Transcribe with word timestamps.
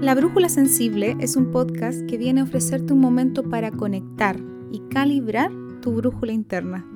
La 0.00 0.14
Brújula 0.14 0.48
Sensible 0.48 1.16
es 1.18 1.34
un 1.34 1.50
podcast 1.50 2.06
que 2.06 2.18
viene 2.18 2.40
a 2.40 2.44
ofrecerte 2.44 2.92
un 2.92 3.00
momento 3.00 3.42
para 3.42 3.72
conectar 3.72 4.38
y 4.70 4.78
calibrar 4.90 5.50
tu 5.82 5.92
brújula 5.92 6.30
interna, 6.30 6.86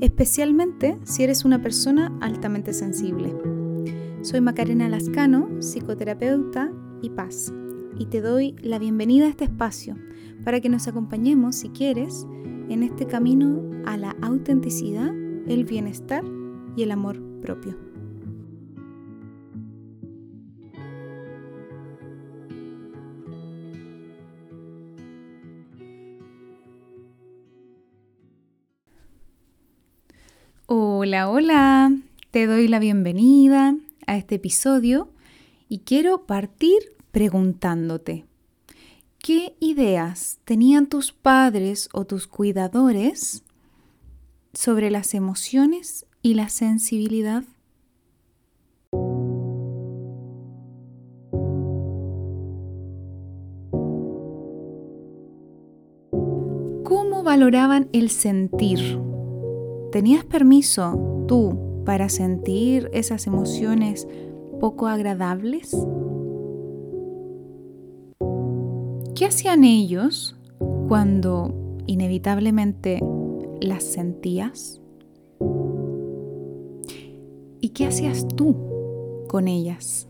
especialmente 0.00 0.98
si 1.04 1.22
eres 1.22 1.44
una 1.44 1.62
persona 1.62 2.12
altamente 2.20 2.72
sensible. 2.72 3.32
Soy 4.22 4.40
Macarena 4.40 4.88
Lascano, 4.88 5.48
psicoterapeuta 5.60 6.72
y 7.00 7.10
paz, 7.10 7.54
y 8.00 8.06
te 8.06 8.20
doy 8.20 8.56
la 8.62 8.80
bienvenida 8.80 9.26
a 9.26 9.30
este 9.30 9.44
espacio 9.44 9.94
para 10.44 10.60
que 10.60 10.68
nos 10.68 10.88
acompañemos, 10.88 11.54
si 11.54 11.68
quieres, 11.68 12.26
en 12.68 12.82
este 12.82 13.06
camino 13.06 13.62
a 13.86 13.96
la 13.96 14.16
autenticidad, 14.22 15.14
el 15.46 15.64
bienestar 15.64 16.24
y 16.74 16.82
el 16.82 16.90
amor 16.90 17.22
propio. 17.42 17.89
Hola, 30.72 31.28
hola, 31.28 31.92
te 32.30 32.46
doy 32.46 32.68
la 32.68 32.78
bienvenida 32.78 33.74
a 34.06 34.16
este 34.16 34.36
episodio 34.36 35.10
y 35.68 35.80
quiero 35.80 36.26
partir 36.26 36.78
preguntándote, 37.10 38.24
¿qué 39.18 39.56
ideas 39.58 40.38
tenían 40.44 40.86
tus 40.86 41.10
padres 41.10 41.88
o 41.92 42.04
tus 42.04 42.28
cuidadores 42.28 43.42
sobre 44.52 44.92
las 44.92 45.14
emociones 45.14 46.06
y 46.22 46.34
la 46.34 46.48
sensibilidad? 46.48 47.42
¿Cómo 56.84 57.24
valoraban 57.24 57.88
el 57.92 58.08
sentir? 58.10 59.09
¿Tenías 59.92 60.24
permiso 60.24 61.24
tú 61.26 61.82
para 61.84 62.08
sentir 62.08 62.88
esas 62.92 63.26
emociones 63.26 64.06
poco 64.60 64.86
agradables? 64.86 65.76
¿Qué 69.16 69.26
hacían 69.26 69.64
ellos 69.64 70.36
cuando 70.88 71.52
inevitablemente 71.86 73.00
las 73.60 73.82
sentías? 73.82 74.80
¿Y 77.60 77.70
qué 77.70 77.86
hacías 77.86 78.28
tú 78.28 78.56
con 79.28 79.48
ellas? 79.48 80.08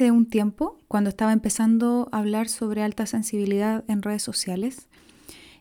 Hace 0.00 0.12
un 0.12 0.24
tiempo, 0.24 0.78
cuando 0.88 1.10
estaba 1.10 1.34
empezando 1.34 2.08
a 2.10 2.20
hablar 2.20 2.48
sobre 2.48 2.82
alta 2.82 3.04
sensibilidad 3.04 3.84
en 3.86 4.00
redes 4.00 4.22
sociales, 4.22 4.88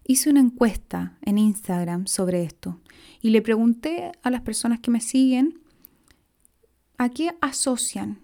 hice 0.05 0.29
una 0.29 0.39
encuesta 0.39 1.17
en 1.23 1.37
Instagram 1.37 2.07
sobre 2.07 2.43
esto 2.43 2.79
y 3.21 3.31
le 3.31 3.41
pregunté 3.41 4.13
a 4.23 4.29
las 4.29 4.39
personas 4.39 4.79
que 4.79 4.91
me 4.91 5.01
siguen 5.01 5.59
a 6.97 7.09
qué 7.09 7.35
asocian 7.41 8.21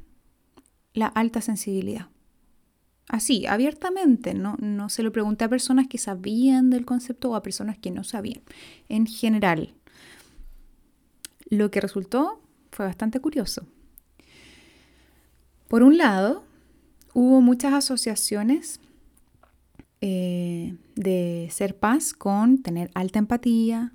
la 0.94 1.08
alta 1.08 1.42
sensibilidad. 1.42 2.08
Así, 3.10 3.46
abiertamente, 3.46 4.34
no, 4.34 4.56
no 4.62 4.88
se 4.88 5.04
lo 5.04 5.12
pregunté 5.12 5.44
a 5.44 5.50
personas 5.50 5.88
que 5.90 5.98
sabían 5.98 6.70
del 6.70 6.86
concepto 6.86 7.32
o 7.32 7.36
a 7.36 7.44
personas 7.44 7.78
que 7.78 7.92
no 7.92 8.06
sabían. 8.06 8.42
En 8.88 9.06
general, 9.06 9.74
lo 11.50 11.70
que 11.72 11.82
resultó 11.82 12.42
fue 12.72 12.86
bastante 12.86 13.20
curioso. 13.20 13.68
Por 15.68 15.84
un 15.84 15.98
lado, 15.98 16.46
hubo 17.14 17.42
muchas 17.42 17.74
asociaciones 17.74 18.80
eh, 20.02 20.78
de 20.96 21.50
ser 21.52 21.78
paz 21.78 22.14
con 22.14 22.62
tener 22.62 22.92
alta 22.94 23.20
empatía, 23.20 23.94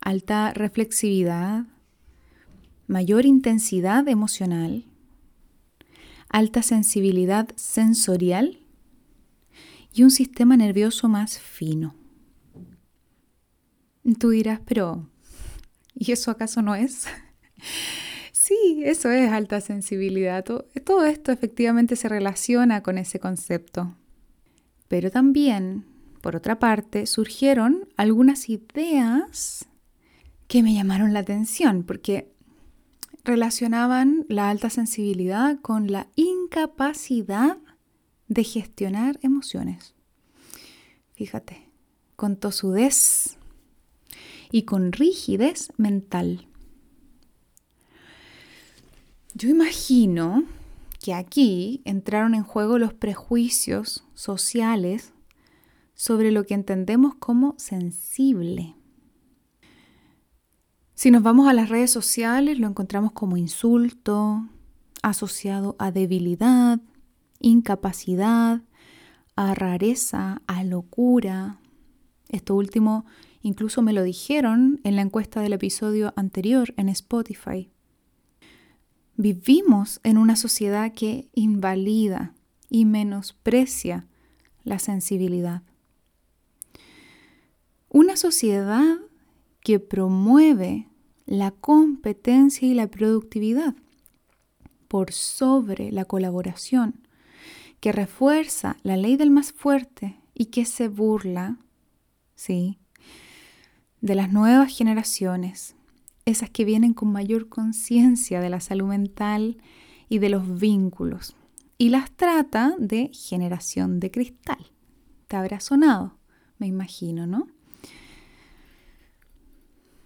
alta 0.00 0.52
reflexividad, 0.54 1.66
mayor 2.86 3.26
intensidad 3.26 4.08
emocional, 4.08 4.84
alta 6.28 6.62
sensibilidad 6.62 7.48
sensorial 7.56 8.60
y 9.92 10.02
un 10.02 10.10
sistema 10.10 10.56
nervioso 10.56 11.08
más 11.08 11.38
fino. 11.38 11.94
Tú 14.18 14.30
dirás, 14.30 14.60
pero 14.64 15.08
¿y 15.94 16.12
eso 16.12 16.30
acaso 16.30 16.62
no 16.62 16.74
es? 16.74 17.06
Sí, 18.46 18.82
eso 18.84 19.10
es 19.10 19.32
alta 19.32 19.60
sensibilidad. 19.60 20.44
Todo, 20.44 21.04
esto 21.04 21.32
efectivamente 21.32 21.96
se 21.96 22.08
relaciona 22.08 22.80
con 22.80 22.96
ese 22.96 23.18
concepto. 23.18 23.96
Pero 24.86 25.10
también, 25.10 25.84
por 26.20 26.36
otra 26.36 26.60
parte, 26.60 27.06
surgieron 27.06 27.88
algunas 27.96 28.48
ideas 28.48 29.66
que 30.46 30.62
me 30.62 30.74
llamaron 30.74 31.12
la 31.12 31.18
atención, 31.18 31.82
porque 31.82 32.32
relacionaban 33.24 34.26
la 34.28 34.48
alta 34.48 34.70
sensibilidad 34.70 35.58
con 35.60 35.90
la 35.90 36.06
incapacidad 36.14 37.58
de 38.28 38.44
gestionar 38.44 39.18
emociones. 39.22 39.96
Fíjate, 41.14 41.68
con 42.14 42.36
tosudez 42.36 43.38
y 44.52 44.62
con 44.62 44.92
rigidez 44.92 45.72
mental. 45.78 46.46
Yo 49.38 49.50
imagino 49.50 50.44
que 50.98 51.12
aquí 51.12 51.82
entraron 51.84 52.34
en 52.34 52.42
juego 52.42 52.78
los 52.78 52.94
prejuicios 52.94 54.02
sociales 54.14 55.12
sobre 55.94 56.30
lo 56.30 56.46
que 56.46 56.54
entendemos 56.54 57.16
como 57.16 57.54
sensible. 57.58 58.76
Si 60.94 61.10
nos 61.10 61.22
vamos 61.22 61.48
a 61.48 61.52
las 61.52 61.68
redes 61.68 61.90
sociales, 61.90 62.58
lo 62.58 62.66
encontramos 62.66 63.12
como 63.12 63.36
insulto, 63.36 64.48
asociado 65.02 65.76
a 65.78 65.90
debilidad, 65.90 66.80
incapacidad, 67.38 68.62
a 69.36 69.54
rareza, 69.54 70.40
a 70.46 70.64
locura. 70.64 71.60
Esto 72.30 72.54
último 72.54 73.04
incluso 73.42 73.82
me 73.82 73.92
lo 73.92 74.02
dijeron 74.02 74.80
en 74.82 74.96
la 74.96 75.02
encuesta 75.02 75.42
del 75.42 75.52
episodio 75.52 76.14
anterior 76.16 76.72
en 76.78 76.88
Spotify. 76.88 77.70
Vivimos 79.18 80.00
en 80.02 80.18
una 80.18 80.36
sociedad 80.36 80.92
que 80.92 81.28
invalida 81.34 82.34
y 82.68 82.84
menosprecia 82.84 84.06
la 84.62 84.78
sensibilidad. 84.78 85.62
Una 87.88 88.16
sociedad 88.16 88.98
que 89.60 89.80
promueve 89.80 90.88
la 91.24 91.50
competencia 91.50 92.68
y 92.68 92.74
la 92.74 92.88
productividad 92.88 93.74
por 94.86 95.12
sobre 95.12 95.90
la 95.90 96.04
colaboración, 96.04 97.06
que 97.80 97.92
refuerza 97.92 98.76
la 98.82 98.96
ley 98.96 99.16
del 99.16 99.30
más 99.30 99.52
fuerte 99.52 100.20
y 100.34 100.46
que 100.46 100.66
se 100.66 100.88
burla, 100.88 101.56
sí, 102.34 102.78
de 104.02 104.14
las 104.14 104.30
nuevas 104.30 104.76
generaciones 104.76 105.74
esas 106.26 106.50
que 106.50 106.64
vienen 106.64 106.92
con 106.92 107.12
mayor 107.12 107.48
conciencia 107.48 108.40
de 108.40 108.50
la 108.50 108.60
salud 108.60 108.88
mental 108.88 109.58
y 110.08 110.18
de 110.18 110.28
los 110.28 110.58
vínculos, 110.58 111.36
y 111.78 111.88
las 111.88 112.10
trata 112.10 112.74
de 112.78 113.10
generación 113.14 114.00
de 114.00 114.10
cristal. 114.10 114.72
Te 115.28 115.36
habrá 115.36 115.60
sonado, 115.60 116.18
me 116.58 116.66
imagino, 116.66 117.26
¿no? 117.26 117.46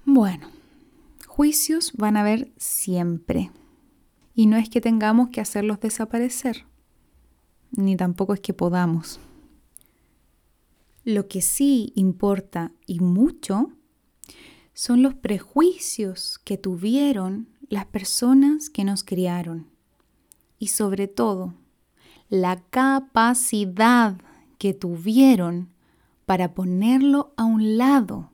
Bueno, 0.05 0.49
juicios 1.27 1.93
van 1.97 2.17
a 2.17 2.21
haber 2.21 2.53
siempre. 2.57 3.51
Y 4.35 4.47
no 4.47 4.57
es 4.57 4.69
que 4.69 4.81
tengamos 4.81 5.31
que 5.31 5.41
hacerlos 5.41 5.81
desaparecer, 5.81 6.67
ni 7.73 7.97
tampoco 7.97 8.35
es 8.35 8.41
que 8.41 8.53
podamos. 8.53 9.21
Lo 11.05 11.29
que 11.29 11.41
sí 11.41 11.93
importa 11.95 12.73
y 12.87 13.01
mucho 13.01 13.73
son 14.75 15.03
los 15.03 15.15
prejuicios 15.15 16.39
que 16.45 16.57
tuvieron 16.57 17.49
las 17.69 17.87
personas 17.87 18.71
que 18.71 18.85
nos 18.85 19.05
criaron 19.05 19.69
y 20.59 20.69
sobre 20.69 21.09
todo 21.09 21.55
la 22.29 22.63
capacidad 22.71 24.17
que 24.59 24.75
tuvieron 24.75 25.71
para 26.27 26.55
ponerlo 26.55 27.33
a 27.37 27.45
un 27.45 27.77
lado 27.77 28.31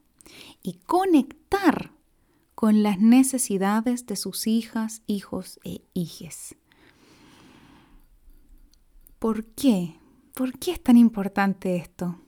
y 0.62 0.74
conectar 0.86 1.92
con 2.54 2.82
las 2.82 2.98
necesidades 2.98 4.06
de 4.06 4.16
sus 4.16 4.46
hijas, 4.46 5.02
hijos 5.06 5.60
e 5.64 5.82
hijes. 5.94 6.56
¿Por 9.18 9.44
qué? 9.44 9.98
¿Por 10.34 10.58
qué 10.58 10.72
es 10.72 10.82
tan 10.82 10.96
importante 10.96 11.76
esto? 11.76 12.20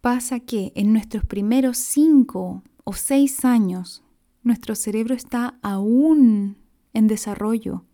Pasa 0.00 0.40
que 0.40 0.72
en 0.74 0.92
nuestros 0.92 1.24
primeros 1.24 1.78
cinco 1.78 2.62
o 2.84 2.92
seis 2.92 3.44
años 3.44 4.02
nuestro 4.42 4.74
cerebro 4.74 5.14
está 5.14 5.58
aún 5.62 6.56
en 6.92 7.06
desarrollo 7.06 7.84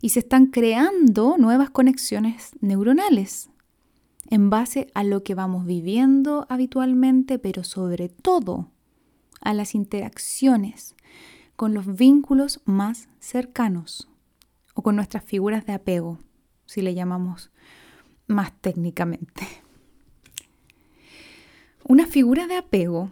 y 0.00 0.10
se 0.10 0.20
están 0.20 0.46
creando 0.46 1.36
nuevas 1.38 1.70
conexiones 1.70 2.52
neuronales 2.60 3.50
en 4.30 4.48
base 4.48 4.86
a 4.94 5.04
lo 5.04 5.22
que 5.22 5.34
vamos 5.34 5.66
viviendo 5.66 6.46
habitualmente, 6.48 7.38
pero 7.38 7.62
sobre 7.64 8.08
todo 8.08 8.70
a 9.40 9.52
las 9.52 9.74
interacciones 9.74 10.94
con 11.56 11.74
los 11.74 11.94
vínculos 11.94 12.60
más 12.64 13.08
cercanos 13.20 14.08
o 14.74 14.82
con 14.82 14.96
nuestras 14.96 15.24
figuras 15.24 15.66
de 15.66 15.74
apego, 15.74 16.18
si 16.66 16.80
le 16.82 16.94
llamamos 16.94 17.50
más 18.26 18.52
técnicamente. 18.60 19.63
Una 21.86 22.06
figura 22.06 22.46
de 22.46 22.56
apego 22.56 23.10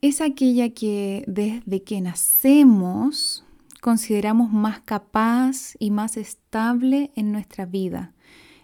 es 0.00 0.20
aquella 0.20 0.70
que 0.70 1.24
desde 1.26 1.82
que 1.82 2.00
nacemos 2.00 3.44
consideramos 3.80 4.52
más 4.52 4.80
capaz 4.80 5.74
y 5.80 5.90
más 5.90 6.16
estable 6.16 7.10
en 7.16 7.32
nuestra 7.32 7.66
vida. 7.66 8.14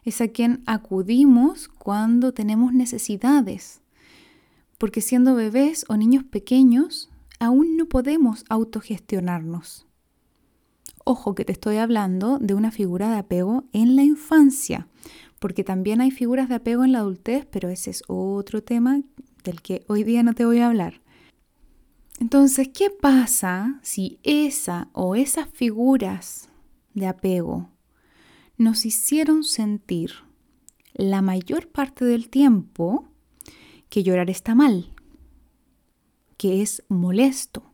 Es 0.04 0.20
a 0.20 0.28
quien 0.28 0.62
acudimos 0.66 1.66
cuando 1.66 2.32
tenemos 2.34 2.72
necesidades, 2.72 3.82
porque 4.78 5.00
siendo 5.00 5.34
bebés 5.34 5.84
o 5.88 5.96
niños 5.96 6.22
pequeños 6.22 7.10
aún 7.40 7.76
no 7.76 7.86
podemos 7.86 8.44
autogestionarnos. 8.48 9.88
Ojo 11.02 11.34
que 11.34 11.44
te 11.44 11.52
estoy 11.52 11.78
hablando 11.78 12.38
de 12.38 12.54
una 12.54 12.70
figura 12.70 13.10
de 13.10 13.18
apego 13.18 13.64
en 13.72 13.96
la 13.96 14.04
infancia, 14.04 14.86
porque 15.44 15.62
también 15.62 16.00
hay 16.00 16.10
figuras 16.10 16.48
de 16.48 16.54
apego 16.54 16.86
en 16.86 16.92
la 16.92 17.00
adultez, 17.00 17.44
pero 17.44 17.68
ese 17.68 17.90
es 17.90 18.02
otro 18.06 18.62
tema 18.62 19.02
del 19.44 19.60
que 19.60 19.84
hoy 19.88 20.02
día 20.02 20.22
no 20.22 20.32
te 20.32 20.46
voy 20.46 20.60
a 20.60 20.68
hablar. 20.68 21.02
Entonces, 22.18 22.70
¿qué 22.72 22.88
pasa 22.88 23.78
si 23.82 24.18
esa 24.22 24.88
o 24.94 25.16
esas 25.16 25.46
figuras 25.50 26.48
de 26.94 27.08
apego 27.08 27.68
nos 28.56 28.86
hicieron 28.86 29.44
sentir 29.44 30.12
la 30.94 31.20
mayor 31.20 31.68
parte 31.68 32.06
del 32.06 32.30
tiempo 32.30 33.06
que 33.90 34.02
llorar 34.02 34.30
está 34.30 34.54
mal, 34.54 34.94
que 36.38 36.62
es 36.62 36.84
molesto, 36.88 37.70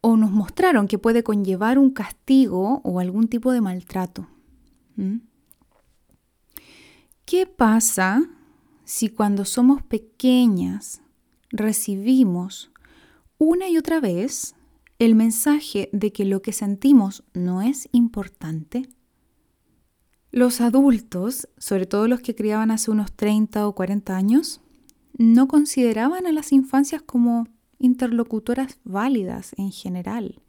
o 0.00 0.16
nos 0.16 0.32
mostraron 0.32 0.88
que 0.88 0.98
puede 0.98 1.22
conllevar 1.22 1.78
un 1.78 1.90
castigo 1.90 2.80
o 2.82 2.98
algún 2.98 3.28
tipo 3.28 3.52
de 3.52 3.60
maltrato? 3.60 4.26
¿Qué 7.24 7.46
pasa 7.46 8.28
si 8.84 9.08
cuando 9.08 9.46
somos 9.46 9.82
pequeñas 9.82 11.00
recibimos 11.48 12.70
una 13.38 13.70
y 13.70 13.78
otra 13.78 13.98
vez 13.98 14.54
el 14.98 15.14
mensaje 15.14 15.88
de 15.92 16.12
que 16.12 16.26
lo 16.26 16.42
que 16.42 16.52
sentimos 16.52 17.24
no 17.32 17.62
es 17.62 17.88
importante? 17.92 18.90
Los 20.32 20.60
adultos, 20.60 21.48
sobre 21.56 21.86
todo 21.86 22.08
los 22.08 22.20
que 22.20 22.34
criaban 22.34 22.70
hace 22.70 22.90
unos 22.90 23.12
30 23.12 23.66
o 23.68 23.74
40 23.74 24.14
años, 24.14 24.60
no 25.16 25.48
consideraban 25.48 26.26
a 26.26 26.32
las 26.32 26.52
infancias 26.52 27.00
como 27.00 27.48
interlocutoras 27.78 28.78
válidas 28.84 29.52
en 29.56 29.72
general. 29.72 30.42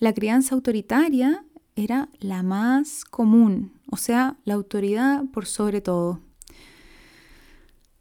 La 0.00 0.12
crianza 0.12 0.56
autoritaria 0.56 1.44
era 1.76 2.08
la 2.18 2.42
más 2.42 3.04
común, 3.04 3.78
o 3.90 3.98
sea, 3.98 4.38
la 4.44 4.54
autoridad 4.54 5.24
por 5.26 5.44
sobre 5.44 5.82
todo. 5.82 6.20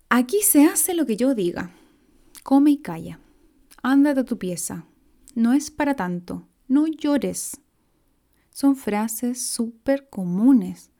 Aquí 0.09 0.39
se 0.41 0.65
hace 0.65 0.93
lo 0.93 1.05
que 1.05 1.17
yo 1.17 1.35
diga. 1.35 1.71
Come 2.43 2.71
y 2.71 2.77
calla. 2.77 3.19
Ándate 3.83 4.21
a 4.21 4.25
tu 4.25 4.37
pieza. 4.37 4.85
No 5.35 5.51
es 5.51 5.71
para 5.71 5.95
tanto. 5.95 6.47
No 6.69 6.87
llores. 6.87 7.59
Son 8.49 8.77
frases 8.77 9.45
súper 9.45 10.09
comunes 10.09 10.91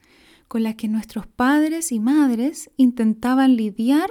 con 0.49 0.63
las 0.63 0.75
que 0.75 0.89
nuestros 0.89 1.27
padres 1.27 1.93
y 1.93 1.99
madres 1.99 2.69
intentaban 2.75 3.55
lidiar 3.55 4.09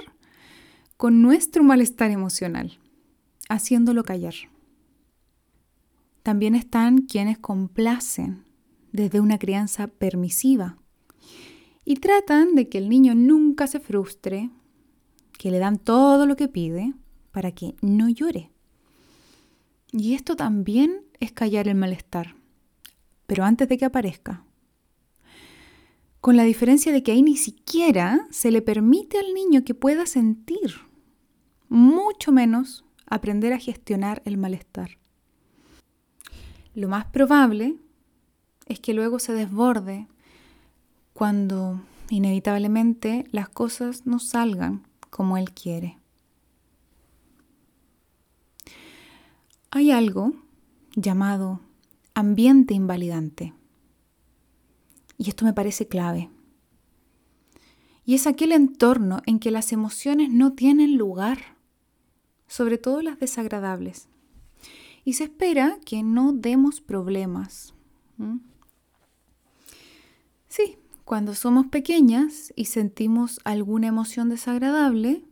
con 0.97 1.21
nuestro 1.21 1.63
malestar 1.63 2.09
emocional, 2.09 2.79
haciéndolo 3.47 4.03
callar. 4.03 4.33
También 6.23 6.55
están 6.55 7.03
quienes 7.03 7.37
complacen 7.37 8.44
desde 8.95 9.19
una 9.19 9.37
crianza 9.37 9.87
permisiva 9.87 10.77
y 11.85 11.95
tratan 11.95 12.55
de 12.55 12.67
que 12.67 12.79
el 12.79 12.89
niño 12.89 13.13
nunca 13.13 13.67
se 13.67 13.79
frustre, 13.79 14.49
que 15.37 15.51
le 15.51 15.59
dan 15.59 15.77
todo 15.77 16.25
lo 16.25 16.35
que 16.35 16.47
pide 16.47 16.93
para 17.31 17.51
que 17.51 17.75
no 17.81 18.09
llore. 18.09 18.51
Y 19.91 20.15
esto 20.15 20.35
también 20.35 21.03
es 21.19 21.31
callar 21.31 21.67
el 21.67 21.75
malestar, 21.75 22.35
pero 23.27 23.43
antes 23.43 23.69
de 23.69 23.77
que 23.77 23.85
aparezca. 23.85 24.43
Con 26.19 26.37
la 26.37 26.43
diferencia 26.43 26.91
de 26.91 27.03
que 27.03 27.11
ahí 27.11 27.21
ni 27.21 27.37
siquiera 27.37 28.27
se 28.31 28.49
le 28.49 28.63
permite 28.63 29.19
al 29.19 29.33
niño 29.35 29.63
que 29.63 29.75
pueda 29.75 30.07
sentir, 30.07 30.73
mucho 31.69 32.31
menos 32.31 32.83
aprender 33.05 33.53
a 33.53 33.59
gestionar 33.59 34.23
el 34.25 34.37
malestar. 34.37 34.97
Lo 36.73 36.89
más 36.89 37.05
probable 37.05 37.75
es 38.65 38.79
que 38.79 38.93
luego 38.93 39.19
se 39.19 39.33
desborde 39.33 40.07
cuando 41.13 41.81
inevitablemente 42.09 43.27
las 43.31 43.49
cosas 43.49 44.05
no 44.05 44.19
salgan 44.19 44.83
como 45.09 45.37
él 45.37 45.51
quiere. 45.51 45.97
Hay 49.71 49.91
algo 49.91 50.33
llamado 50.95 51.59
ambiente 52.13 52.73
invalidante. 52.73 53.53
Y 55.17 55.29
esto 55.29 55.45
me 55.45 55.53
parece 55.53 55.87
clave. 55.87 56.29
Y 58.05 58.15
es 58.15 58.27
aquel 58.27 58.51
entorno 58.51 59.21
en 59.25 59.39
que 59.39 59.51
las 59.51 59.71
emociones 59.71 60.29
no 60.29 60.53
tienen 60.53 60.97
lugar, 60.97 61.57
sobre 62.47 62.77
todo 62.77 63.01
las 63.01 63.19
desagradables. 63.19 64.07
Y 65.03 65.13
se 65.13 65.25
espera 65.25 65.77
que 65.85 66.03
no 66.03 66.33
demos 66.33 66.81
problemas. 66.81 67.73
Sí, 70.55 70.77
cuando 71.03 71.35
somos 71.35 71.67
pequeñas 71.67 72.53
y 72.55 72.65
sentimos 72.65 73.41
alguna 73.43 73.87
emoción 73.87 74.29
desagradable 74.29 75.25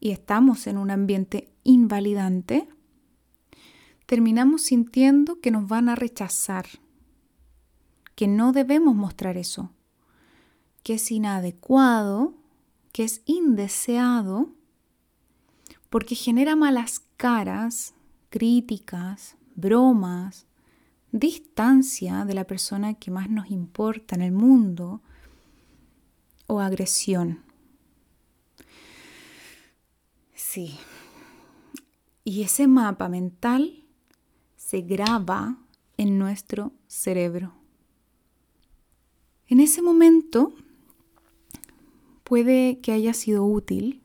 y 0.00 0.12
estamos 0.12 0.66
en 0.66 0.78
un 0.78 0.90
ambiente 0.90 1.52
invalidante, 1.62 2.66
terminamos 4.06 4.62
sintiendo 4.62 5.42
que 5.42 5.50
nos 5.50 5.68
van 5.68 5.90
a 5.90 5.94
rechazar, 5.94 6.64
que 8.14 8.26
no 8.26 8.52
debemos 8.52 8.94
mostrar 8.94 9.36
eso, 9.36 9.72
que 10.82 10.94
es 10.94 11.10
inadecuado, 11.10 12.32
que 12.92 13.04
es 13.04 13.20
indeseado, 13.26 14.54
porque 15.90 16.14
genera 16.14 16.56
malas 16.56 17.02
caras, 17.18 17.92
críticas, 18.30 19.36
bromas, 19.54 20.46
distancia 21.14 22.24
de 22.24 22.34
la 22.34 22.44
persona 22.44 22.94
que 22.94 23.12
más 23.12 23.30
nos 23.30 23.48
importa 23.48 24.16
en 24.16 24.22
el 24.22 24.32
mundo 24.32 25.00
o 26.48 26.58
agresión. 26.58 27.44
Sí. 30.34 30.76
Y 32.24 32.42
ese 32.42 32.66
mapa 32.66 33.08
mental 33.08 33.84
se 34.56 34.80
graba 34.80 35.56
en 35.96 36.18
nuestro 36.18 36.72
cerebro. 36.88 37.54
En 39.46 39.60
ese 39.60 39.82
momento 39.82 40.52
puede 42.24 42.80
que 42.80 42.90
haya 42.90 43.14
sido 43.14 43.44
útil, 43.44 44.02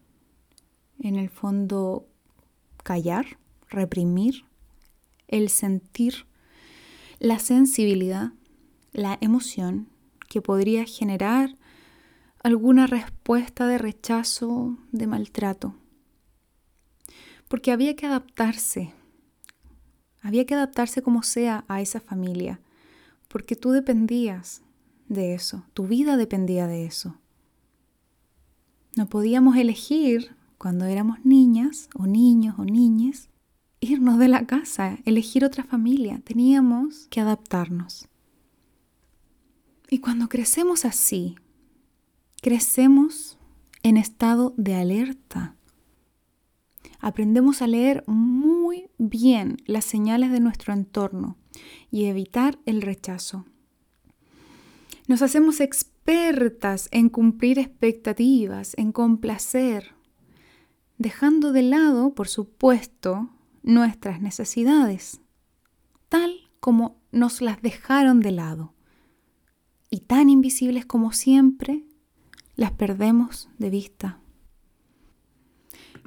en 0.99 1.15
el 1.15 1.29
fondo, 1.29 2.05
callar, 2.83 3.39
reprimir, 3.67 4.45
el 5.27 5.49
sentir, 5.49 6.28
la 7.19 7.39
sensibilidad, 7.39 8.33
la 8.91 9.17
emoción 9.21 9.87
que 10.27 10.41
podría 10.41 10.85
generar 10.85 11.55
alguna 12.43 12.87
respuesta 12.87 13.67
de 13.67 13.77
rechazo, 13.77 14.77
de 14.91 15.07
maltrato. 15.07 15.75
Porque 17.47 17.71
había 17.71 17.95
que 17.95 18.05
adaptarse 18.05 18.93
había 20.21 20.45
que 20.45 20.55
adaptarse 20.55 21.01
como 21.01 21.23
sea 21.23 21.65
a 21.67 21.81
esa 21.81 21.99
familia, 21.99 22.59
porque 23.27 23.55
tú 23.55 23.71
dependías 23.71 24.61
de 25.07 25.33
eso, 25.33 25.63
tu 25.73 25.87
vida 25.87 26.17
dependía 26.17 26.67
de 26.67 26.85
eso. 26.85 27.15
No 28.95 29.07
podíamos 29.07 29.55
elegir 29.55 30.35
cuando 30.57 30.85
éramos 30.85 31.23
niñas 31.23 31.89
o 31.95 32.05
niños 32.05 32.55
o 32.57 32.65
niñas 32.65 33.29
irnos 33.79 34.19
de 34.19 34.27
la 34.27 34.45
casa, 34.45 34.99
elegir 35.05 35.45
otra 35.45 35.63
familia, 35.63 36.21
teníamos 36.23 37.07
que 37.09 37.21
adaptarnos. 37.21 38.07
Y 39.89 39.99
cuando 39.99 40.29
crecemos 40.29 40.85
así, 40.85 41.35
crecemos 42.41 43.37
en 43.83 43.97
estado 43.97 44.53
de 44.57 44.75
alerta. 44.75 45.55
Aprendemos 46.99 47.61
a 47.61 47.67
leer 47.67 48.03
muy 48.07 48.89
bien 48.97 49.57
las 49.65 49.85
señales 49.85 50.31
de 50.31 50.41
nuestro 50.41 50.73
entorno 50.73 51.37
y 51.89 52.05
evitar 52.05 52.59
el 52.65 52.81
rechazo. 52.81 53.45
Nos 55.07 55.21
hacemos 55.21 55.59
expertas 55.59 56.87
en 56.91 57.09
cumplir 57.09 57.57
expectativas, 57.57 58.75
en 58.77 58.91
complacer, 58.91 59.95
dejando 60.97 61.51
de 61.51 61.63
lado, 61.63 62.13
por 62.13 62.27
supuesto, 62.27 63.29
nuestras 63.63 64.21
necesidades, 64.21 65.21
tal 66.09 66.49
como 66.59 67.01
nos 67.11 67.41
las 67.41 67.61
dejaron 67.61 68.19
de 68.19 68.31
lado. 68.31 68.73
Y 69.89 70.01
tan 70.01 70.29
invisibles 70.29 70.85
como 70.85 71.13
siempre, 71.13 71.83
las 72.55 72.71
perdemos 72.71 73.49
de 73.57 73.69
vista. 73.69 74.19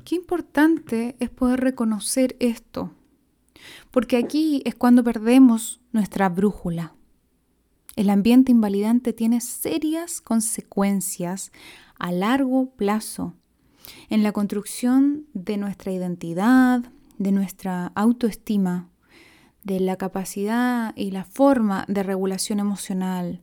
Qué 0.04 0.16
importante 0.16 1.16
es 1.20 1.30
poder 1.30 1.60
reconocer 1.60 2.36
esto, 2.40 2.92
porque 3.90 4.16
aquí 4.16 4.62
es 4.64 4.74
cuando 4.74 5.04
perdemos 5.04 5.80
nuestra 5.92 6.28
brújula. 6.28 6.94
El 7.94 8.10
ambiente 8.10 8.52
invalidante 8.52 9.12
tiene 9.12 9.40
serias 9.40 10.20
consecuencias 10.20 11.52
a 11.98 12.10
largo 12.10 12.70
plazo 12.70 13.34
en 14.08 14.22
la 14.22 14.32
construcción 14.32 15.26
de 15.34 15.56
nuestra 15.56 15.92
identidad, 15.92 16.82
de 17.22 17.30
nuestra 17.30 17.92
autoestima, 17.94 18.88
de 19.62 19.78
la 19.78 19.96
capacidad 19.96 20.92
y 20.96 21.12
la 21.12 21.24
forma 21.24 21.84
de 21.86 22.02
regulación 22.02 22.58
emocional, 22.58 23.40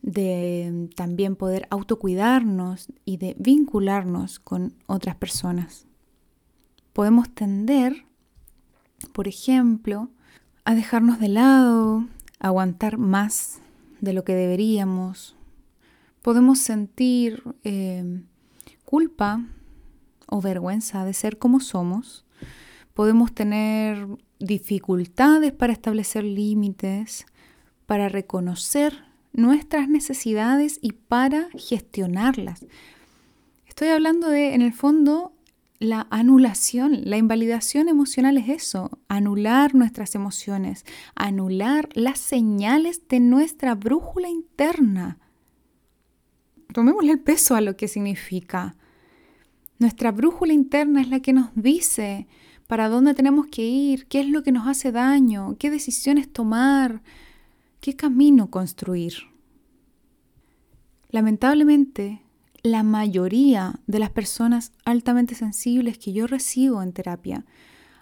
de 0.00 0.88
también 0.94 1.34
poder 1.34 1.66
autocuidarnos 1.70 2.92
y 3.04 3.16
de 3.16 3.34
vincularnos 3.38 4.38
con 4.38 4.74
otras 4.86 5.16
personas. 5.16 5.86
Podemos 6.92 7.34
tender, 7.34 8.04
por 9.12 9.26
ejemplo, 9.26 10.10
a 10.64 10.74
dejarnos 10.76 11.18
de 11.18 11.28
lado, 11.28 12.06
a 12.38 12.48
aguantar 12.48 12.96
más 12.96 13.60
de 14.00 14.12
lo 14.12 14.22
que 14.22 14.34
deberíamos. 14.34 15.36
Podemos 16.22 16.60
sentir 16.60 17.42
eh, 17.64 18.22
culpa 18.84 19.44
o 20.28 20.40
vergüenza 20.40 21.04
de 21.04 21.12
ser 21.12 21.38
como 21.38 21.58
somos. 21.60 22.24
Podemos 22.94 23.32
tener 23.32 24.06
dificultades 24.38 25.52
para 25.52 25.72
establecer 25.72 26.24
límites, 26.24 27.26
para 27.86 28.08
reconocer 28.08 29.04
nuestras 29.32 29.88
necesidades 29.88 30.78
y 30.82 30.92
para 30.92 31.48
gestionarlas. 31.54 32.66
Estoy 33.66 33.88
hablando 33.88 34.28
de, 34.28 34.54
en 34.54 34.62
el 34.62 34.74
fondo, 34.74 35.32
la 35.78 36.06
anulación, 36.10 37.00
la 37.04 37.16
invalidación 37.16 37.88
emocional 37.88 38.36
es 38.38 38.48
eso, 38.48 38.98
anular 39.08 39.74
nuestras 39.74 40.14
emociones, 40.14 40.84
anular 41.14 41.88
las 41.94 42.18
señales 42.18 43.08
de 43.08 43.18
nuestra 43.18 43.74
brújula 43.74 44.28
interna. 44.28 45.18
Tomémosle 46.72 47.12
el 47.12 47.20
peso 47.20 47.56
a 47.56 47.60
lo 47.60 47.76
que 47.76 47.88
significa. 47.88 48.76
Nuestra 49.78 50.12
brújula 50.12 50.52
interna 50.52 51.00
es 51.00 51.08
la 51.08 51.20
que 51.20 51.32
nos 51.32 51.50
dice 51.54 52.28
para 52.72 52.88
dónde 52.88 53.12
tenemos 53.12 53.48
que 53.48 53.66
ir, 53.66 54.06
qué 54.06 54.20
es 54.20 54.28
lo 54.30 54.42
que 54.42 54.50
nos 54.50 54.66
hace 54.66 54.92
daño, 54.92 55.56
qué 55.58 55.70
decisiones 55.70 56.32
tomar, 56.32 57.02
qué 57.82 57.96
camino 57.96 58.50
construir. 58.50 59.12
Lamentablemente, 61.10 62.22
la 62.62 62.82
mayoría 62.82 63.78
de 63.86 63.98
las 63.98 64.08
personas 64.08 64.72
altamente 64.86 65.34
sensibles 65.34 65.98
que 65.98 66.14
yo 66.14 66.26
recibo 66.26 66.82
en 66.82 66.94
terapia 66.94 67.44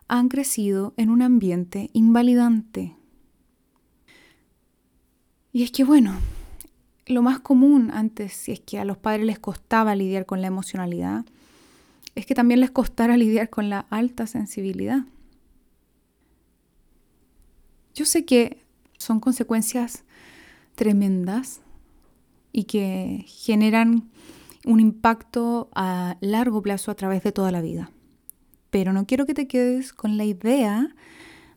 han 0.06 0.28
crecido 0.28 0.94
en 0.96 1.10
un 1.10 1.22
ambiente 1.22 1.90
invalidante. 1.92 2.94
Y 5.52 5.64
es 5.64 5.72
que 5.72 5.82
bueno, 5.82 6.14
lo 7.06 7.22
más 7.22 7.40
común 7.40 7.90
antes, 7.92 8.34
si 8.34 8.52
es 8.52 8.60
que 8.60 8.78
a 8.78 8.84
los 8.84 8.98
padres 8.98 9.26
les 9.26 9.40
costaba 9.40 9.96
lidiar 9.96 10.26
con 10.26 10.40
la 10.40 10.46
emocionalidad, 10.46 11.24
es 12.14 12.26
que 12.26 12.34
también 12.34 12.60
les 12.60 12.70
costara 12.70 13.16
lidiar 13.16 13.50
con 13.50 13.70
la 13.70 13.80
alta 13.90 14.26
sensibilidad. 14.26 15.04
Yo 17.94 18.04
sé 18.04 18.24
que 18.24 18.58
son 18.98 19.20
consecuencias 19.20 20.04
tremendas 20.74 21.60
y 22.52 22.64
que 22.64 23.24
generan 23.26 24.10
un 24.64 24.80
impacto 24.80 25.70
a 25.74 26.16
largo 26.20 26.62
plazo 26.62 26.90
a 26.90 26.94
través 26.94 27.22
de 27.22 27.32
toda 27.32 27.50
la 27.50 27.62
vida. 27.62 27.90
Pero 28.70 28.92
no 28.92 29.06
quiero 29.06 29.26
que 29.26 29.34
te 29.34 29.48
quedes 29.48 29.92
con 29.92 30.16
la 30.16 30.24
idea 30.24 30.94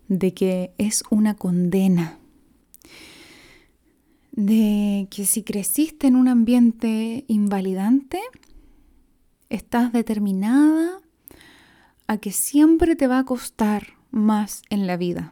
de 0.08 0.34
que 0.34 0.74
es 0.78 1.04
una 1.10 1.36
condena, 1.36 2.18
de 4.32 5.08
que 5.12 5.26
si 5.26 5.44
creciste 5.44 6.08
en 6.08 6.16
un 6.16 6.28
ambiente 6.28 7.26
invalidante, 7.28 8.20
estás 9.54 9.94
determinada 9.94 11.00
a 12.08 12.18
que 12.18 12.32
siempre 12.32 12.96
te 12.96 13.06
va 13.06 13.20
a 13.20 13.24
costar 13.24 13.94
más 14.10 14.64
en 14.72 14.88
la 14.88 14.98
vida, 14.98 15.32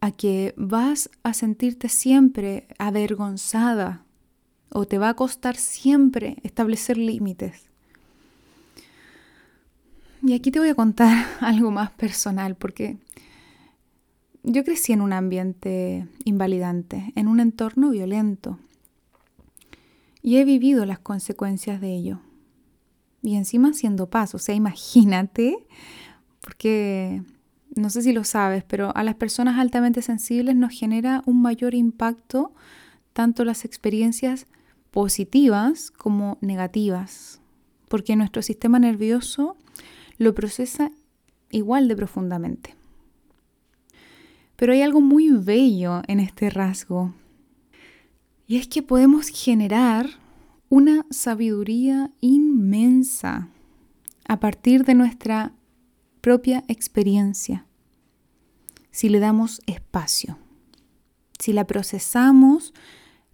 a 0.00 0.12
que 0.12 0.52
vas 0.58 1.08
a 1.22 1.32
sentirte 1.32 1.88
siempre 1.88 2.68
avergonzada 2.78 4.04
o 4.70 4.86
te 4.86 4.98
va 4.98 5.08
a 5.08 5.14
costar 5.14 5.56
siempre 5.56 6.36
establecer 6.42 6.98
límites. 6.98 7.64
Y 10.22 10.34
aquí 10.34 10.50
te 10.50 10.58
voy 10.58 10.68
a 10.68 10.74
contar 10.74 11.26
algo 11.40 11.70
más 11.70 11.90
personal 11.92 12.54
porque 12.54 12.98
yo 14.42 14.62
crecí 14.62 14.92
en 14.92 15.00
un 15.00 15.14
ambiente 15.14 16.06
invalidante, 16.24 17.14
en 17.16 17.28
un 17.28 17.40
entorno 17.40 17.90
violento 17.90 18.58
y 20.20 20.36
he 20.36 20.44
vivido 20.44 20.84
las 20.84 20.98
consecuencias 20.98 21.80
de 21.80 21.94
ello 21.94 22.20
y 23.22 23.36
encima 23.36 23.70
haciendo 23.70 24.08
paz. 24.10 24.34
O 24.34 24.38
sea, 24.38 24.54
imagínate, 24.54 25.66
porque 26.40 27.22
no 27.74 27.90
sé 27.90 28.02
si 28.02 28.12
lo 28.12 28.24
sabes, 28.24 28.64
pero 28.64 28.96
a 28.96 29.04
las 29.04 29.14
personas 29.14 29.58
altamente 29.58 30.02
sensibles 30.02 30.56
nos 30.56 30.72
genera 30.72 31.22
un 31.26 31.42
mayor 31.42 31.74
impacto 31.74 32.52
tanto 33.12 33.44
las 33.44 33.64
experiencias 33.64 34.46
positivas 34.90 35.90
como 35.90 36.38
negativas, 36.40 37.40
porque 37.88 38.16
nuestro 38.16 38.42
sistema 38.42 38.78
nervioso 38.78 39.56
lo 40.18 40.34
procesa 40.34 40.90
igual 41.50 41.88
de 41.88 41.96
profundamente. 41.96 42.74
Pero 44.56 44.72
hay 44.72 44.82
algo 44.82 45.00
muy 45.00 45.28
bello 45.30 46.02
en 46.08 46.20
este 46.20 46.50
rasgo, 46.50 47.14
y 48.46 48.56
es 48.56 48.66
que 48.66 48.82
podemos 48.82 49.28
generar 49.28 50.08
una 50.68 51.06
sabiduría 51.10 52.10
inmensa 52.20 53.48
a 54.26 54.38
partir 54.38 54.84
de 54.84 54.94
nuestra 54.94 55.54
propia 56.20 56.62
experiencia, 56.68 57.66
si 58.90 59.08
le 59.08 59.18
damos 59.18 59.62
espacio, 59.66 60.38
si 61.38 61.52
la 61.54 61.66
procesamos 61.66 62.74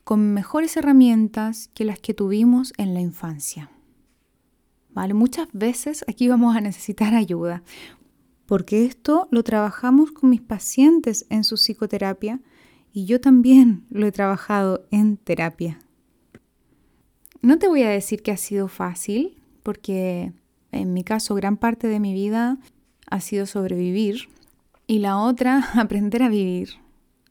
con 0.05 0.33
mejores 0.33 0.77
herramientas 0.77 1.71
que 1.75 1.85
las 1.85 1.99
que 1.99 2.15
tuvimos 2.15 2.73
en 2.77 2.95
la 2.95 3.01
infancia. 3.01 3.71
¿Vale? 4.91 5.15
Muchas 5.15 5.49
veces 5.53 6.05
aquí 6.07 6.29
vamos 6.29 6.55
a 6.55 6.61
necesitar 6.61 7.15
ayuda, 7.15 7.65
porque 8.47 8.85
esto 8.85 9.27
lo 9.33 9.43
trabajamos 9.43 10.13
con 10.13 10.31
mis 10.31 10.43
pacientes 10.43 11.27
en 11.31 11.43
su 11.43 11.57
psicoterapia 11.57 12.41
y 12.93 13.07
yo 13.07 13.21
también 13.21 13.87
lo 13.91 14.07
he 14.07 14.13
trabajado 14.13 14.87
en 14.93 15.17
terapia. 15.17 15.84
No 17.45 17.59
te 17.59 17.69
voy 17.69 17.83
a 17.83 17.91
decir 17.91 18.23
que 18.23 18.31
ha 18.31 18.39
sido 18.39 18.69
fácil, 18.69 19.37
porque 19.63 20.33
en 20.73 20.95
mi 20.95 21.05
caso 21.05 21.35
gran 21.35 21.59
parte 21.59 21.89
de 21.89 22.01
mi 22.01 22.15
vida 22.15 22.57
ha 23.11 23.21
sido 23.21 23.45
sobrevivir 23.45 24.31
y 24.87 25.01
la 25.01 25.19
otra 25.19 25.59
aprender 25.75 26.23
a 26.23 26.31
vivir, 26.31 26.71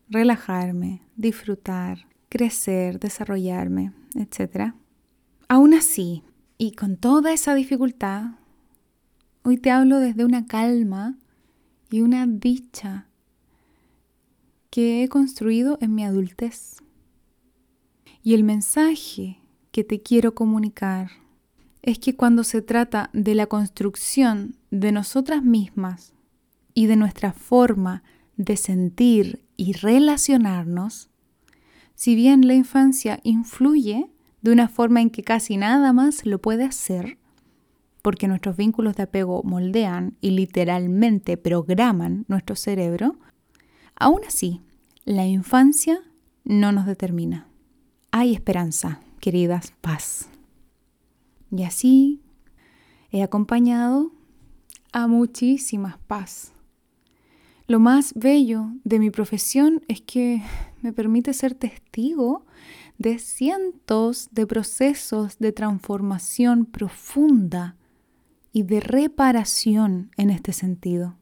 relajarme, 0.09 1.01
disfrutar, 1.15 2.05
crecer, 2.29 2.99
desarrollarme, 2.99 3.91
etc. 4.13 4.73
Aún 5.47 5.73
así, 5.73 6.21
y 6.59 6.73
con 6.73 6.95
toda 6.97 7.33
esa 7.33 7.55
dificultad, 7.55 8.35
hoy 9.41 9.57
te 9.57 9.71
hablo 9.71 9.97
desde 9.97 10.25
una 10.25 10.45
calma 10.45 11.17
y 11.89 12.01
una 12.01 12.27
dicha 12.27 13.07
que 14.69 15.03
he 15.03 15.09
construido 15.09 15.79
en 15.81 15.95
mi 15.95 16.05
adultez. 16.05 16.83
Y 18.21 18.35
el 18.35 18.43
mensaje 18.43 19.39
que 19.73 19.83
te 19.83 20.03
quiero 20.03 20.35
comunicar 20.35 21.09
es 21.81 21.97
que 21.97 22.15
cuando 22.15 22.43
se 22.43 22.61
trata 22.61 23.09
de 23.11 23.33
la 23.33 23.47
construcción 23.47 24.55
de 24.69 24.91
nosotras 24.91 25.43
mismas 25.43 26.13
y 26.75 26.85
de 26.85 26.95
nuestra 26.95 27.33
forma 27.33 28.03
de 28.37 28.55
sentir 28.55 29.43
y 29.57 29.73
relacionarnos, 29.73 31.09
si 31.95 32.13
bien 32.13 32.47
la 32.47 32.53
infancia 32.53 33.19
influye 33.23 34.11
de 34.43 34.51
una 34.51 34.69
forma 34.69 35.01
en 35.01 35.09
que 35.09 35.23
casi 35.23 35.57
nada 35.57 35.91
más 35.91 36.23
lo 36.23 36.39
puede 36.39 36.65
hacer, 36.65 37.17
porque 38.03 38.27
nuestros 38.27 38.55
vínculos 38.55 38.95
de 38.95 39.03
apego 39.03 39.41
moldean 39.43 40.17
y 40.21 40.31
literalmente 40.31 41.35
programan 41.35 42.25
nuestro 42.27 42.55
cerebro, 42.55 43.15
aún 43.95 44.21
así, 44.27 44.61
la 45.03 45.25
infancia 45.25 45.99
no 46.43 46.71
nos 46.71 46.85
determina. 46.85 47.47
Hay 48.11 48.35
esperanza, 48.35 49.01
queridas, 49.23 49.71
paz. 49.79 50.27
Y 51.49 51.63
así 51.63 52.21
he 53.09 53.23
acompañado 53.23 54.11
a 54.91 55.07
muchísimas 55.07 55.97
paz. 55.97 56.51
Lo 57.65 57.79
más 57.79 58.13
bello 58.15 58.73
de 58.83 58.99
mi 58.99 59.11
profesión 59.11 59.81
es 59.87 60.01
que 60.01 60.43
me 60.81 60.91
permite 60.91 61.31
ser 61.31 61.55
testigo 61.55 62.45
de 62.97 63.17
cientos 63.17 64.27
de 64.33 64.45
procesos 64.45 65.39
de 65.39 65.53
transformación 65.53 66.65
profunda 66.65 67.77
y 68.51 68.63
de 68.63 68.81
reparación 68.81 70.11
en 70.17 70.31
este 70.31 70.51
sentido. 70.51 71.15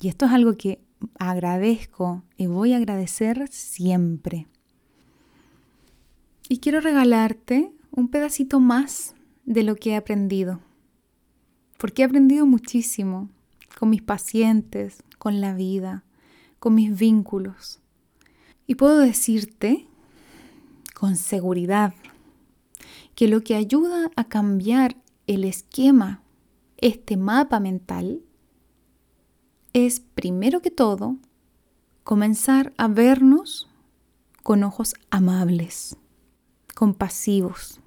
Y 0.00 0.08
esto 0.08 0.26
es 0.26 0.32
algo 0.32 0.58
que 0.58 0.84
agradezco 1.18 2.24
y 2.36 2.44
voy 2.44 2.74
a 2.74 2.76
agradecer 2.76 3.48
siempre. 3.50 4.48
Y 6.52 6.58
quiero 6.58 6.82
regalarte 6.82 7.72
un 7.90 8.08
pedacito 8.08 8.60
más 8.60 9.14
de 9.46 9.62
lo 9.62 9.74
que 9.74 9.92
he 9.92 9.96
aprendido. 9.96 10.60
Porque 11.78 12.02
he 12.02 12.04
aprendido 12.04 12.44
muchísimo 12.44 13.30
con 13.78 13.88
mis 13.88 14.02
pacientes, 14.02 15.02
con 15.16 15.40
la 15.40 15.54
vida, 15.54 16.04
con 16.58 16.74
mis 16.74 16.94
vínculos. 16.94 17.80
Y 18.66 18.74
puedo 18.74 18.98
decirte 18.98 19.86
con 20.92 21.16
seguridad 21.16 21.94
que 23.14 23.28
lo 23.28 23.42
que 23.42 23.54
ayuda 23.54 24.10
a 24.14 24.24
cambiar 24.24 24.98
el 25.26 25.44
esquema, 25.44 26.20
este 26.76 27.16
mapa 27.16 27.60
mental, 27.60 28.20
es 29.72 30.00
primero 30.00 30.60
que 30.60 30.70
todo 30.70 31.16
comenzar 32.04 32.74
a 32.76 32.88
vernos 32.88 33.70
con 34.42 34.64
ojos 34.64 34.92
amables, 35.08 35.96
compasivos, 36.82 37.80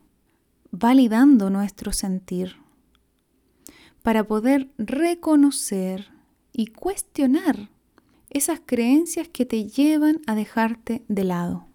validando 0.71 1.49
nuestro 1.49 1.91
sentir, 1.91 2.55
para 4.03 4.23
poder 4.23 4.71
reconocer 4.77 6.13
y 6.53 6.67
cuestionar 6.67 7.69
esas 8.29 8.61
creencias 8.65 9.27
que 9.27 9.45
te 9.45 9.65
llevan 9.65 10.21
a 10.27 10.33
dejarte 10.33 11.03
de 11.09 11.25
lado. 11.25 11.67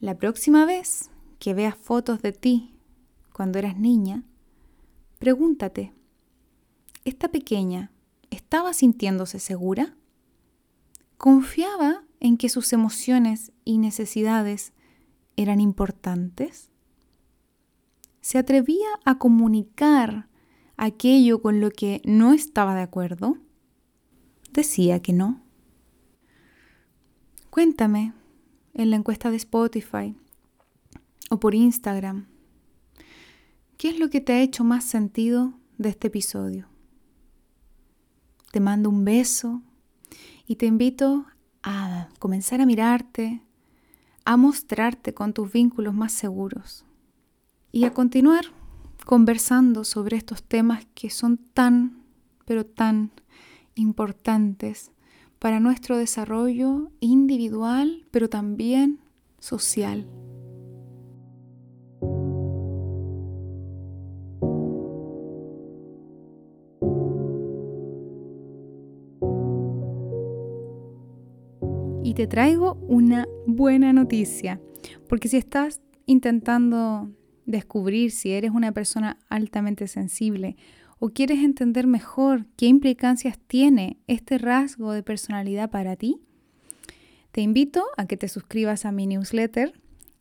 La 0.00 0.18
próxima 0.18 0.66
vez 0.66 1.10
que 1.38 1.54
veas 1.54 1.76
fotos 1.76 2.22
de 2.22 2.32
ti 2.32 2.74
cuando 3.32 3.60
eras 3.60 3.76
niña, 3.78 4.24
pregúntate, 5.20 5.92
¿esta 7.04 7.28
pequeña 7.28 7.92
estaba 8.30 8.72
sintiéndose 8.72 9.38
segura? 9.38 9.94
¿Confiaba 11.18 12.02
en 12.18 12.36
que 12.36 12.48
sus 12.48 12.72
emociones 12.72 13.52
y 13.64 13.78
necesidades 13.78 14.72
eran 15.38 15.60
importantes? 15.60 16.70
¿Se 18.20 18.38
atrevía 18.38 18.88
a 19.04 19.18
comunicar 19.18 20.28
aquello 20.76 21.40
con 21.40 21.60
lo 21.60 21.70
que 21.70 22.02
no 22.04 22.32
estaba 22.32 22.74
de 22.74 22.82
acuerdo? 22.82 23.38
Decía 24.52 25.00
que 25.00 25.12
no. 25.12 25.40
Cuéntame, 27.50 28.12
en 28.74 28.90
la 28.90 28.96
encuesta 28.96 29.30
de 29.30 29.36
Spotify 29.36 30.14
o 31.30 31.38
por 31.38 31.54
Instagram. 31.54 32.26
¿Qué 33.76 33.90
es 33.90 33.98
lo 33.98 34.10
que 34.10 34.20
te 34.20 34.32
ha 34.32 34.40
hecho 34.40 34.64
más 34.64 34.84
sentido 34.84 35.54
de 35.78 35.90
este 35.90 36.08
episodio? 36.08 36.68
Te 38.50 38.60
mando 38.60 38.90
un 38.90 39.04
beso 39.04 39.62
y 40.46 40.56
te 40.56 40.66
invito 40.66 41.26
a 41.62 42.08
comenzar 42.18 42.60
a 42.60 42.66
mirarte, 42.66 43.42
a 44.28 44.36
mostrarte 44.36 45.14
con 45.14 45.32
tus 45.32 45.50
vínculos 45.50 45.94
más 45.94 46.12
seguros 46.12 46.84
y 47.72 47.84
a 47.84 47.94
continuar 47.94 48.44
conversando 49.06 49.84
sobre 49.84 50.18
estos 50.18 50.42
temas 50.42 50.86
que 50.94 51.08
son 51.08 51.38
tan, 51.38 52.02
pero 52.44 52.66
tan 52.66 53.10
importantes 53.74 54.90
para 55.38 55.60
nuestro 55.60 55.96
desarrollo 55.96 56.90
individual, 57.00 58.04
pero 58.10 58.28
también 58.28 59.00
social. 59.38 60.06
Y 72.08 72.14
te 72.14 72.26
traigo 72.26 72.78
una 72.88 73.28
buena 73.46 73.92
noticia, 73.92 74.62
porque 75.10 75.28
si 75.28 75.36
estás 75.36 75.82
intentando 76.06 77.10
descubrir 77.44 78.12
si 78.12 78.32
eres 78.32 78.52
una 78.52 78.72
persona 78.72 79.18
altamente 79.28 79.86
sensible 79.88 80.56
o 81.00 81.10
quieres 81.10 81.40
entender 81.40 81.86
mejor 81.86 82.46
qué 82.56 82.64
implicancias 82.64 83.38
tiene 83.38 83.98
este 84.06 84.38
rasgo 84.38 84.92
de 84.92 85.02
personalidad 85.02 85.68
para 85.70 85.96
ti, 85.96 86.18
te 87.30 87.42
invito 87.42 87.84
a 87.98 88.06
que 88.06 88.16
te 88.16 88.28
suscribas 88.28 88.86
a 88.86 88.90
mi 88.90 89.06
newsletter 89.06 89.78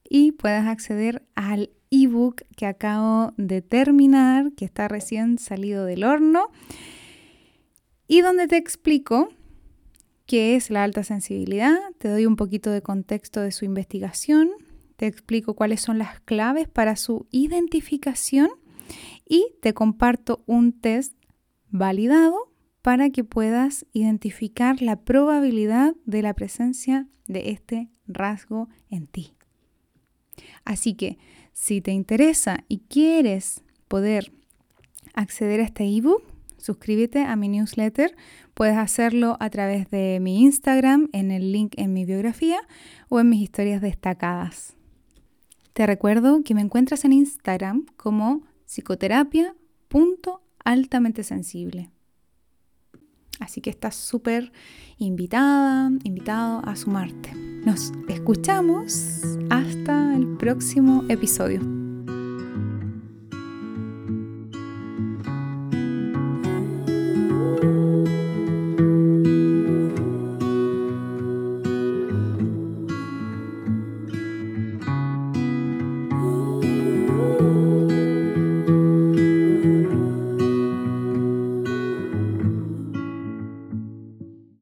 y 0.10 0.34
puedas 0.34 0.68
acceder 0.68 1.26
al 1.36 1.70
ebook 1.90 2.42
que 2.58 2.66
acabo 2.66 3.32
de 3.38 3.62
terminar, 3.62 4.52
que 4.58 4.66
está 4.66 4.90
recién 4.90 5.38
salido 5.38 5.86
del 5.86 6.04
horno, 6.04 6.50
y 8.10 8.20
donde 8.20 8.50
te 8.50 8.58
explico 8.58 9.30
qué 10.28 10.56
es 10.56 10.70
la 10.70 10.84
alta 10.84 11.04
sensibilidad, 11.04 11.78
te 11.98 12.10
doy 12.10 12.26
un 12.26 12.36
poquito 12.36 12.70
de 12.70 12.84
contexto 12.84 13.42
de 13.42 13.52
su 13.52 13.66
investigación, 13.66 14.52
te 14.98 15.08
explico 15.08 15.56
cuáles 15.56 15.82
son 15.82 15.98
las 15.98 16.20
claves 16.20 16.68
para 16.68 16.96
su 16.98 17.28
identificación 17.32 18.50
y 19.28 19.48
te 19.62 19.74
comparto 19.74 20.44
un 20.46 20.74
test 20.74 21.14
validado 21.70 22.52
para 22.82 23.10
que 23.10 23.24
puedas 23.24 23.86
identificar 23.94 24.82
la 24.82 24.98
probabilidad 24.98 25.96
de 26.06 26.22
la 26.22 26.34
presencia 26.34 27.08
de 27.28 27.52
este 27.52 27.90
rasgo 28.06 28.70
en 28.90 29.08
ti. 29.08 29.34
Así 30.66 30.94
que 30.94 31.18
si 31.54 31.82
te 31.82 31.92
interesa 31.92 32.64
y 32.68 32.80
quieres 32.80 33.64
poder 33.88 34.32
acceder 35.14 35.62
a 35.62 35.64
este 35.64 35.86
ebook, 35.86 36.24
suscríbete 36.68 37.24
a 37.24 37.36
mi 37.36 37.48
newsletter. 37.48 38.16
Puedes 38.54 38.78
hacerlo 38.78 39.38
a 39.40 39.50
través 39.50 39.90
de 39.90 40.20
mi 40.22 40.44
Instagram, 40.44 41.10
en 41.14 41.32
el 41.32 41.52
link 41.52 41.74
en 41.78 41.94
mi 41.94 42.06
biografía 42.06 42.60
o 43.10 43.20
en 43.20 43.30
mis 43.30 43.42
historias 43.42 43.82
destacadas. 43.82 44.76
Te 45.74 45.88
recuerdo 45.88 46.44
que 46.44 46.54
me 46.54 46.62
encuentras 46.62 47.06
en 47.06 47.14
Instagram 47.14 47.86
como 47.96 48.44
psicoterapia 48.66 49.56
punto 49.88 50.42
altamente 50.66 51.24
sensible. 51.24 51.90
Así 53.40 53.62
que 53.62 53.70
estás 53.70 53.96
súper 53.96 54.52
invitada, 54.98 55.90
invitado 56.04 56.62
a 56.66 56.76
sumarte. 56.76 57.34
Nos 57.36 57.94
escuchamos 58.10 59.22
hasta 59.50 60.16
el 60.16 60.38
próximo 60.38 61.06
episodio. 61.08 61.77